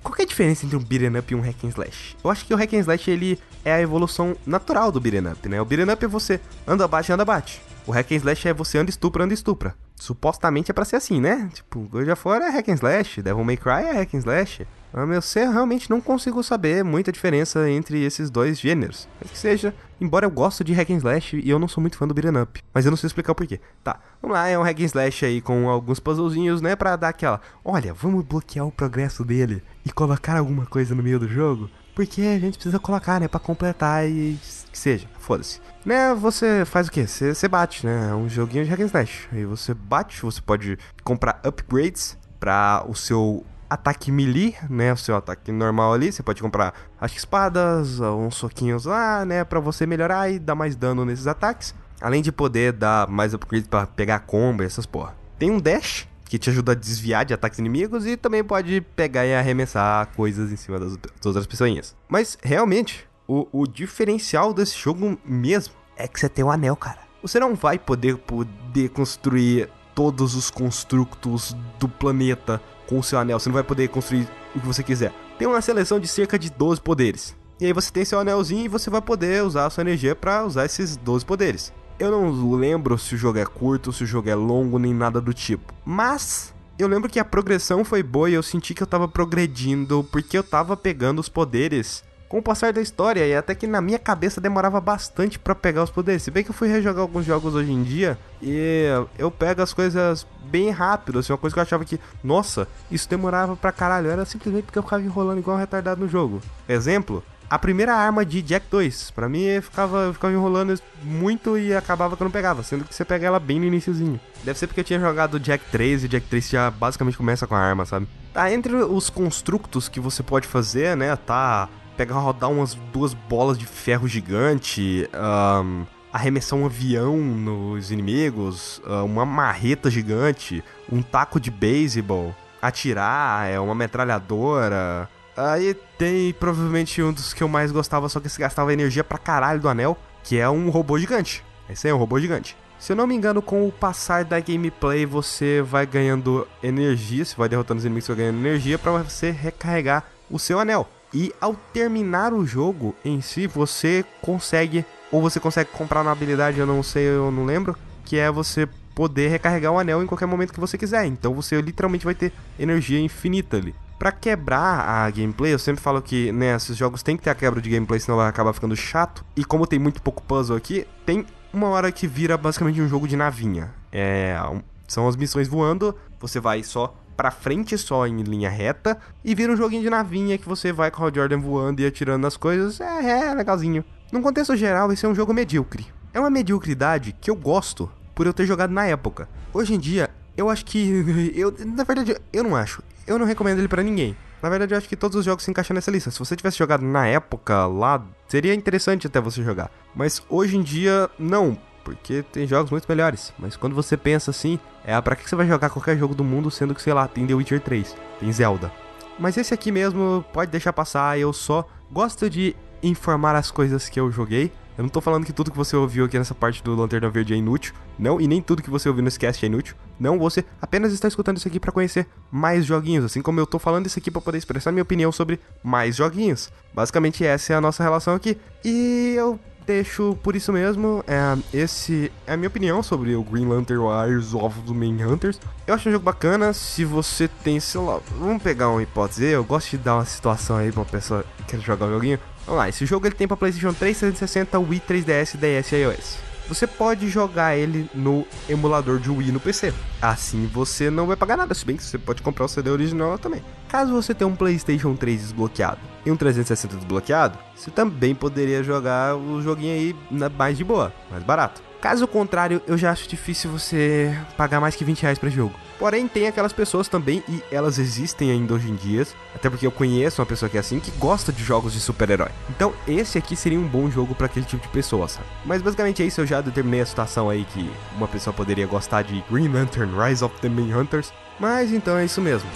[0.03, 2.17] qual é a diferença entre um beat'em up e um hack and slash?
[2.23, 5.49] Eu acho que o hack and slash ele é a evolução natural do beat'em up,
[5.49, 5.61] né?
[5.61, 7.61] O beat'em up é você anda, bate, anda, bate.
[7.85, 9.75] O hack and slash é você anda, estupra, anda, estupra.
[9.97, 11.51] Supostamente é pra ser assim, né?
[11.53, 14.67] Tipo, God of War é hack and slash, Devil May Cry é hack and slash.
[14.97, 19.07] A meu ser, realmente não consigo saber muita diferença entre esses dois gêneros.
[19.21, 21.99] Mas que seja, embora eu gosto de hack and slash e eu não sou muito
[21.99, 22.65] fã do beat'em up.
[22.73, 23.61] Mas eu não sei explicar o porquê.
[23.85, 27.11] Tá, vamos lá, é um hack and slash aí com alguns puzzlezinhos, né, pra dar
[27.11, 27.43] aquela...
[27.63, 31.69] Olha, vamos bloquear o progresso dele e colocar alguma coisa no meio do jogo?
[31.95, 34.39] Porque a gente precisa colocar, né, pra completar e
[34.73, 35.61] que seja, foda-se.
[35.85, 37.07] Né, você faz o quê?
[37.07, 38.09] Você bate, né?
[38.11, 39.29] É um joguinho de hack and slash.
[39.31, 44.93] Aí você bate, você pode comprar upgrades para o seu ataque melee, né?
[44.93, 46.13] O seu ataque normal ali.
[46.13, 49.45] Você pode comprar, acho que espadas, uns soquinhos lá, né?
[49.45, 51.75] Pra você melhorar e dar mais dano nesses ataques.
[52.01, 55.15] Além de poder dar mais upgrades para pegar combo e essas porra.
[55.39, 59.25] Tem um dash, que te ajuda a desviar de ataques inimigos e também pode pegar
[59.27, 61.95] e arremessar coisas em cima das, das outras pessoinhas.
[62.09, 66.77] Mas realmente, o, o diferencial desse jogo mesmo é que você tem o um anel,
[66.77, 66.99] cara.
[67.23, 73.39] Você não vai poder poder construir todos os construtos do planeta com o seu anel.
[73.39, 75.13] Você não vai poder construir o que você quiser.
[75.39, 77.37] Tem uma seleção de cerca de 12 poderes.
[77.61, 80.45] E aí você tem seu anelzinho e você vai poder usar a sua energia para
[80.45, 81.73] usar esses 12 poderes.
[81.99, 85.21] Eu não lembro se o jogo é curto, se o jogo é longo, nem nada
[85.21, 85.73] do tipo.
[85.85, 90.07] Mas eu lembro que a progressão foi boa e eu senti que eu tava progredindo
[90.13, 93.81] porque eu tava pegando os poderes com o passar da história e até que na
[93.81, 96.23] minha cabeça demorava bastante para pegar os poderes.
[96.23, 98.87] Se bem que eu fui rejogar alguns jogos hoje em dia e
[99.19, 103.07] eu pego as coisas bem rápido, assim, uma coisa que eu achava que, nossa, isso
[103.11, 106.41] demorava pra caralho, era simplesmente porque eu ficava enrolando igual um retardado no jogo.
[106.67, 111.59] Exemplo, a primeira arma de Jack 2, pra mim eu ficava, eu ficava enrolando muito
[111.59, 114.19] e acabava que eu não pegava, sendo que você pega ela bem no iníciozinho.
[114.43, 117.55] Deve ser porque eu tinha jogado Jack 3 e Jack 3 já basicamente começa com
[117.55, 118.09] a arma, sabe?
[118.33, 123.59] Tá, entre os construtos que você pode fazer, né, tá pegar rodar umas duas bolas
[123.59, 125.85] de ferro gigante, um,
[126.17, 133.75] arremessar um avião nos inimigos, uma marreta gigante, um taco de beisebol, atirar, é uma
[133.75, 135.09] metralhadora.
[135.37, 139.19] Aí tem provavelmente um dos que eu mais gostava, só que se gastava energia pra
[139.19, 141.45] caralho do anel, que é um robô gigante.
[141.69, 142.57] Esse é um robô gigante.
[142.79, 147.35] Se eu não me engano, com o passar da gameplay, você vai ganhando energia, você
[147.37, 150.89] vai derrotando os inimigos, você vai ganhando energia para você recarregar o seu anel.
[151.15, 156.59] E ao terminar o jogo em si, você consegue, ou você consegue comprar uma habilidade,
[156.59, 160.27] eu não sei, eu não lembro, que é você poder recarregar o anel em qualquer
[160.27, 161.05] momento que você quiser.
[161.05, 163.75] Então você literalmente vai ter energia infinita ali.
[163.99, 167.35] Para quebrar a gameplay, eu sempre falo que né, esses jogos tem que ter a
[167.35, 169.25] quebra de gameplay, senão vai acabar ficando chato.
[169.37, 173.07] E como tem muito pouco puzzle aqui, tem uma hora que vira basicamente um jogo
[173.09, 173.73] de navinha.
[173.93, 174.39] É,
[174.87, 179.51] são as missões voando, você vai só para frente só em linha reta e vira
[179.51, 182.81] um joguinho de navinha que você vai com o Jordan voando e atirando nas coisas.
[182.81, 183.83] É, é legalzinho.
[184.13, 185.87] Num contexto geral, esse é um jogo medíocre.
[186.15, 189.29] É uma mediocridade que eu gosto por eu ter jogado na época.
[189.53, 192.83] Hoje em dia, eu acho que eu na verdade eu não acho.
[193.07, 194.17] Eu não recomendo ele para ninguém.
[194.43, 196.11] Na verdade, eu acho que todos os jogos se encaixam nessa lista.
[196.11, 199.71] Se você tivesse jogado na época lá, seria interessante até você jogar.
[199.95, 203.33] Mas hoje em dia, não, porque tem jogos muito melhores.
[203.39, 206.51] Mas quando você pensa assim, é pra que você vai jogar qualquer jogo do mundo,
[206.51, 208.71] sendo que, sei lá, tem The Witcher 3, tem Zelda.
[209.19, 213.99] Mas esse aqui mesmo pode deixar passar, eu só gosto de informar as coisas que
[213.99, 214.53] eu joguei.
[214.77, 217.33] Eu não tô falando que tudo que você ouviu aqui nessa parte do Lanterna Verde
[217.33, 217.73] é inútil.
[217.99, 219.75] Não, e nem tudo que você ouviu nesse cast é inútil.
[219.99, 223.59] Não, você apenas está escutando isso aqui para conhecer mais joguinhos, assim como eu tô
[223.59, 226.53] falando isso aqui para poder expressar minha opinião sobre mais joguinhos.
[226.75, 228.37] Basicamente essa é a nossa relação aqui.
[228.63, 231.05] E eu deixo por isso mesmo.
[231.07, 235.41] É, esse é a minha opinião sobre o Green Lantern Wires of the Main Hunters.
[235.67, 236.53] Eu acho um jogo bacana.
[236.53, 239.25] Se você tem, sei lá, vamos pegar uma hipótese.
[239.25, 242.19] Eu gosto de dar uma situação aí pra uma pessoa que quer jogar o joguinho.
[242.47, 246.26] Vamos lá, esse jogo ele tem pra PlayStation 3, 360, Wii, 3DS, DS e iOS
[246.49, 249.73] você pode jogar ele no emulador de Wii no PC.
[250.01, 253.19] Assim você não vai pagar nada, se bem que você pode comprar o CD original
[253.19, 253.43] também.
[253.69, 259.17] Caso você tenha um PlayStation 3 desbloqueado e um 360 desbloqueado, você também poderia jogar
[259.17, 259.97] o joguinho aí
[260.37, 261.66] mais de boa, mais barato.
[261.81, 265.55] Caso contrário, eu já acho difícil você pagar mais que 20 reais pra jogo.
[265.79, 269.71] Porém, tem aquelas pessoas também, e elas existem ainda hoje em dia, até porque eu
[269.71, 272.31] conheço uma pessoa que é assim, que gosta de jogos de super-herói.
[272.49, 275.27] Então, esse aqui seria um bom jogo para aquele tipo de pessoa, sabe?
[275.45, 279.03] Mas basicamente é isso, eu já determinei a situação aí que uma pessoa poderia gostar
[279.03, 281.13] de Green Lantern Rise of the Main Hunters.
[281.39, 282.49] Mas então é isso mesmo.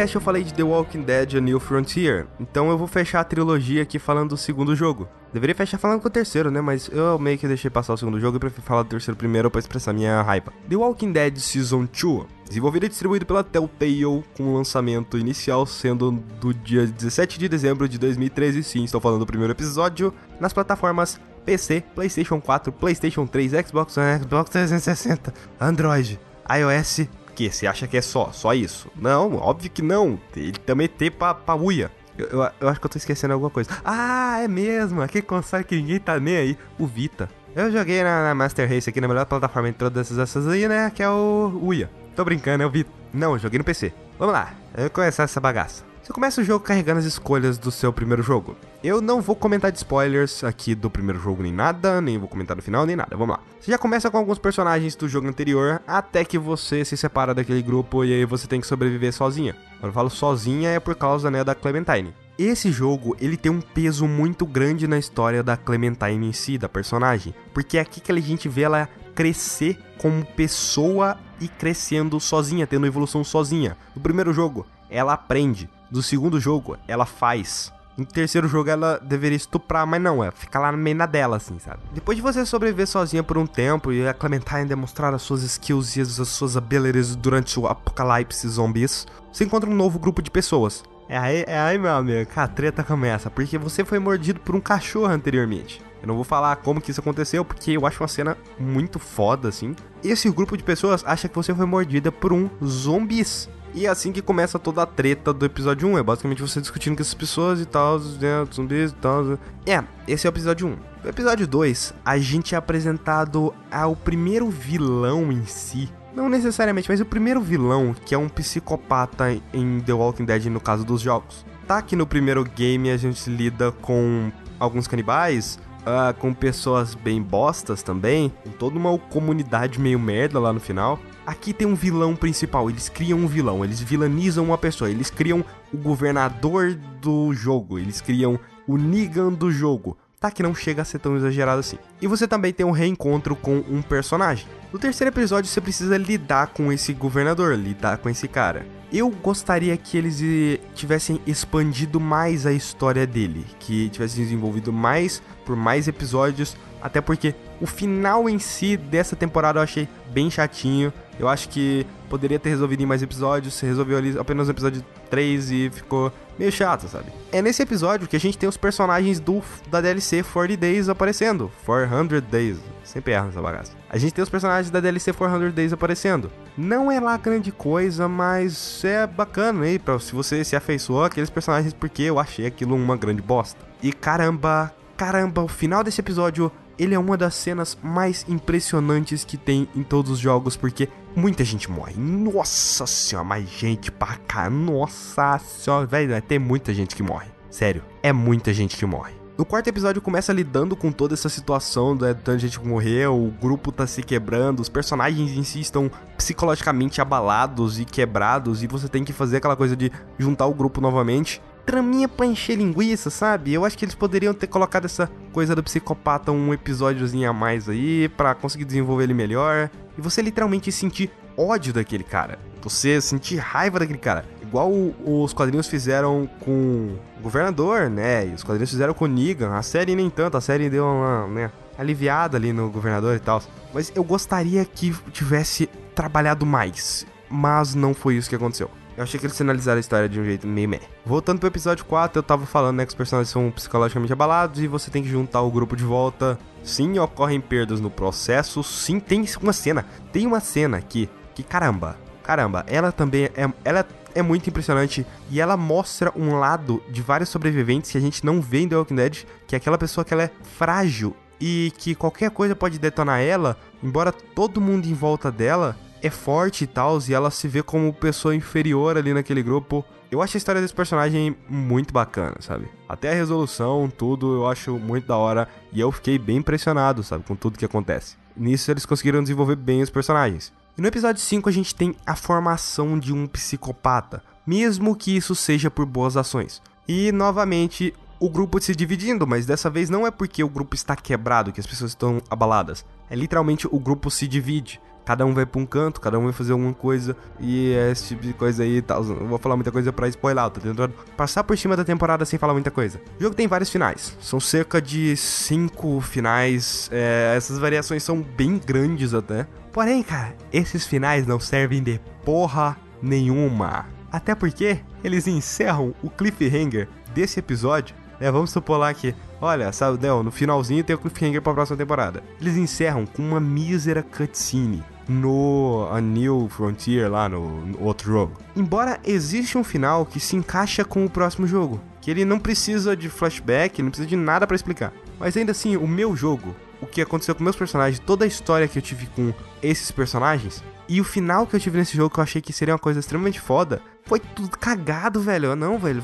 [0.00, 3.20] Último cast eu falei de The Walking Dead A New Frontier, então eu vou fechar
[3.20, 5.06] a trilogia aqui falando do segundo jogo.
[5.32, 6.60] Deveria fechar falando com o terceiro, né?
[6.60, 9.50] Mas eu meio que deixei passar o segundo jogo e prefiro falar do terceiro primeiro
[9.50, 10.52] para expressar minha raiva.
[10.68, 16.54] The Walking Dead Season 2, desenvolvido e distribuído pela Telltale, com lançamento inicial sendo do
[16.54, 18.62] dia 17 de dezembro de 2013.
[18.62, 24.18] Sim, estou falando do primeiro episódio, nas plataformas PC, PlayStation 4, PlayStation 3, Xbox One,
[24.20, 27.19] Xbox 360, Android, iOS.
[27.40, 28.90] Que você acha que é só, só isso?
[28.94, 30.20] Não, óbvio que não.
[30.36, 31.90] Ele também tem pra, pra uia.
[32.18, 33.70] Eu, eu, eu, acho que eu tô esquecendo alguma coisa.
[33.82, 35.00] Ah, é mesmo.
[35.00, 36.58] Aquele console que ninguém tá nem aí.
[36.78, 37.30] O Vita.
[37.56, 40.92] Eu joguei na, na Master Race aqui na melhor plataforma de todas essas aí, né?
[40.94, 41.90] Que é o Uia.
[42.14, 42.90] Tô brincando, é o Vita.
[43.10, 43.90] Não, eu joguei no PC.
[44.18, 44.52] Vamos lá.
[44.74, 45.89] Eu vou começar essa bagaça.
[46.10, 48.56] Você começa o jogo carregando as escolhas do seu primeiro jogo.
[48.82, 52.56] Eu não vou comentar de spoilers aqui do primeiro jogo nem nada, nem vou comentar
[52.56, 53.16] do final nem nada.
[53.16, 53.42] Vamos lá.
[53.60, 57.62] Você já começa com alguns personagens do jogo anterior, até que você se separa daquele
[57.62, 59.54] grupo e aí você tem que sobreviver sozinha.
[59.78, 62.12] Quando eu falo sozinha é por causa né, da Clementine.
[62.36, 66.68] Esse jogo, ele tem um peso muito grande na história da Clementine em si, da
[66.68, 72.66] personagem, porque é aqui que a gente vê ela crescer como pessoa e crescendo sozinha,
[72.66, 73.76] tendo evolução sozinha.
[73.94, 75.70] No primeiro jogo, ela aprende.
[75.90, 77.72] No segundo jogo, ela faz.
[77.96, 81.36] No terceiro jogo, ela deveria estuprar, mas não, ela fica lá no meio na dela,
[81.36, 81.80] assim, sabe?
[81.92, 85.96] Depois de você sobreviver sozinha por um tempo e a Clementine demonstrar as suas skills
[85.96, 90.82] e as suas abilities durante o apocalipse zumbis, você encontra um novo grupo de pessoas.
[91.08, 94.54] É aí, é aí, meu amigo, que a treta começa, porque você foi mordido por
[94.54, 95.82] um cachorro anteriormente.
[96.00, 99.48] Eu não vou falar como que isso aconteceu, porque eu acho uma cena muito foda,
[99.48, 99.74] assim.
[100.02, 103.48] Esse grupo de pessoas acha que você foi mordida por um zumbis.
[103.74, 105.98] E é assim que começa toda a treta do episódio 1.
[105.98, 109.38] É basicamente você discutindo com essas pessoas e tal, né, zumbis e tal.
[109.66, 110.76] É, esse é o episódio 1.
[111.04, 115.88] No episódio 2, a gente é apresentado ao primeiro vilão em si.
[116.14, 120.60] Não necessariamente, mas o primeiro vilão, que é um psicopata em The Walking Dead no
[120.60, 121.46] caso dos jogos.
[121.66, 127.22] Tá que no primeiro game a gente lida com alguns canibais, uh, com pessoas bem
[127.22, 130.98] bostas também, com toda uma comunidade meio merda lá no final.
[131.26, 135.44] Aqui tem um vilão principal, eles criam um vilão, eles vilanizam uma pessoa, eles criam
[135.72, 139.96] o governador do jogo, eles criam o Negan do jogo.
[140.20, 141.78] Tá que não chega a ser tão exagerado assim.
[142.00, 144.46] E você também tem um reencontro com um personagem.
[144.70, 148.66] No terceiro episódio você precisa lidar com esse governador, lidar com esse cara.
[148.92, 155.22] Eu gostaria que eles eh, tivessem expandido mais a história dele, que tivessem desenvolvido mais
[155.46, 160.92] por mais episódios, até porque o final em si dessa temporada eu achei bem chatinho.
[161.20, 165.50] Eu acho que poderia ter resolvido em mais episódios, resolveu ali apenas no episódio 3
[165.50, 167.12] e ficou meio chato, sabe?
[167.30, 171.52] É nesse episódio que a gente tem os personagens do da DLC 40 Days aparecendo.
[171.66, 172.56] 400 Days.
[172.82, 173.72] Sempre erro nessa bagaça.
[173.90, 176.32] A gente tem os personagens da DLC 400 Days aparecendo.
[176.56, 181.28] Não é lá grande coisa, mas é bacana aí, pra, se você se afeiçoou aqueles
[181.28, 183.60] personagens, porque eu achei aquilo uma grande bosta.
[183.82, 189.36] E caramba, caramba, o final desse episódio ele é uma das cenas mais impressionantes que
[189.36, 191.94] tem em todos os jogos, porque muita gente morre.
[191.96, 194.48] Nossa senhora, mais gente pra cá.
[194.48, 197.28] Nossa senhora, velho, vai ter muita gente que morre.
[197.50, 199.20] Sério, é muita gente que morre.
[199.40, 203.30] No quarto episódio começa lidando com toda essa situação da tanta gente que morreu, o
[203.30, 208.86] grupo tá se quebrando, os personagens em si estão psicologicamente abalados e quebrados, e você
[208.86, 211.40] tem que fazer aquela coisa de juntar o grupo novamente
[211.70, 213.54] traminha pra encher linguiça, sabe?
[213.54, 217.68] Eu acho que eles poderiam ter colocado essa coisa do psicopata um episódiozinho a mais
[217.68, 219.70] aí, para conseguir desenvolver ele melhor.
[219.96, 222.40] E você literalmente sentir ódio daquele cara.
[222.60, 224.24] Você sentir raiva daquele cara.
[224.42, 224.68] Igual
[225.06, 228.26] os quadrinhos fizeram com o governador, né?
[228.26, 229.54] E os quadrinhos fizeram com o Negan.
[229.54, 233.40] A série nem tanto, a série deu uma, né, aliviada ali no governador e tal.
[233.72, 237.06] Mas eu gostaria que tivesse trabalhado mais.
[237.30, 238.68] Mas não foi isso que aconteceu.
[239.00, 240.80] Eu achei que eles sinalizaram a história de um jeito meio meh.
[241.06, 244.66] Voltando pro episódio 4, eu tava falando, né, que os personagens são psicologicamente abalados e
[244.66, 246.38] você tem que juntar o grupo de volta.
[246.62, 248.62] Sim, ocorrem perdas no processo.
[248.62, 249.86] Sim, tem uma cena.
[250.12, 253.50] Tem uma cena aqui que, caramba, caramba, ela também é.
[253.64, 258.22] Ela é muito impressionante e ela mostra um lado de vários sobreviventes que a gente
[258.22, 261.72] não vê em The Walking Dead, que é aquela pessoa que ela é frágil e
[261.78, 266.66] que qualquer coisa pode detonar ela, embora todo mundo em volta dela é forte e
[266.66, 269.84] tal, e ela se vê como pessoa inferior ali naquele grupo.
[270.10, 272.68] Eu acho a história desse personagem muito bacana, sabe?
[272.88, 275.48] Até a resolução, tudo, eu acho muito da hora.
[275.72, 278.16] E eu fiquei bem impressionado, sabe, com tudo que acontece.
[278.36, 280.52] Nisso eles conseguiram desenvolver bem os personagens.
[280.76, 285.34] E no episódio 5 a gente tem a formação de um psicopata, mesmo que isso
[285.34, 286.60] seja por boas ações.
[286.88, 290.94] E novamente o grupo se dividindo, mas dessa vez não é porque o grupo está
[290.96, 292.84] quebrado que as pessoas estão abaladas.
[293.08, 294.80] É literalmente o grupo se divide.
[295.04, 298.08] Cada um vai pra um canto, cada um vai fazer alguma coisa, e é esse
[298.08, 299.02] tipo de coisa aí e tal.
[299.04, 302.38] Não vou falar muita coisa pra spoiler, tô tentando passar por cima da temporada sem
[302.38, 303.00] falar muita coisa.
[303.18, 308.58] O jogo tem vários finais, são cerca de cinco finais, é, essas variações são bem
[308.58, 309.46] grandes até.
[309.72, 313.86] Porém, cara, esses finais não servem de porra nenhuma.
[314.10, 317.94] Até porque eles encerram o cliffhanger desse episódio.
[318.18, 321.78] É, vamos supor lá que Olha, sabe, não, no finalzinho tem o cliffhanger pra próxima
[321.78, 322.22] temporada.
[322.40, 328.32] Eles encerram com uma mísera cutscene no A New Frontier lá no, no, outro jogo.
[328.54, 332.96] Embora exista um final que se encaixa com o próximo jogo, que ele não precisa
[332.96, 334.92] de flashback, não precisa de nada para explicar.
[335.18, 338.68] Mas ainda assim, o meu jogo, o que aconteceu com meus personagens, toda a história
[338.68, 339.32] que eu tive com
[339.62, 342.74] esses personagens e o final que eu tive nesse jogo que eu achei que seria
[342.74, 345.54] uma coisa extremamente foda, foi tudo cagado, velho.
[345.56, 346.02] Não, velho.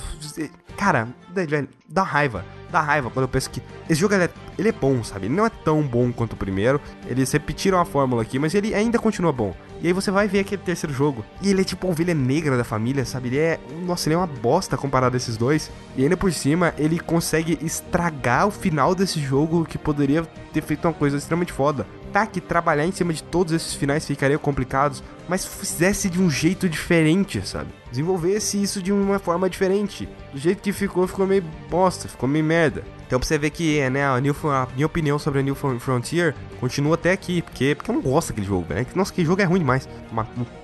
[0.77, 4.69] Cara, velho, dá raiva dá raiva quando eu penso que esse jogo ele é, ele
[4.69, 5.27] é bom, sabe?
[5.27, 6.81] Ele não é tão bom quanto o primeiro.
[7.07, 9.55] Eles repetiram a fórmula aqui, mas ele ainda continua bom.
[9.81, 11.25] E aí você vai ver aquele terceiro jogo.
[11.43, 13.29] E ele é tipo a ovelha negra da família, sabe?
[13.29, 13.61] Ele é.
[13.85, 15.71] Nossa, ele é uma bosta comparado a esses dois.
[15.97, 20.23] E ainda por cima, ele consegue estragar o final desse jogo que poderia
[20.53, 21.87] ter feito uma coisa extremamente foda.
[22.25, 26.69] Que trabalhar em cima de todos esses finais ficaria complicados, mas fizesse de um jeito
[26.69, 27.69] diferente, sabe?
[27.91, 30.09] Desenvolvesse isso de uma forma diferente.
[30.33, 32.85] Do jeito que ficou, ficou meio bosta, ficou meio merda.
[33.07, 36.35] Então pra você ver que, né, a, New, a minha opinião sobre a New Frontier
[36.61, 38.87] continua até aqui, porque, porque eu não gosto daquele jogo, né?
[38.95, 39.89] Nossa, aquele jogo é ruim demais.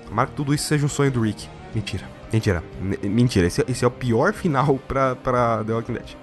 [0.07, 1.47] Tomara que tudo isso seja um sonho do Rick.
[1.73, 2.07] Mentira.
[2.31, 2.63] Mentira.
[3.03, 3.47] Mentira.
[3.47, 6.22] Esse, esse é o pior final pra, pra The Walking Dead.